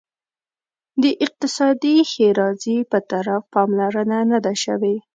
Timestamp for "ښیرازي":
2.11-2.77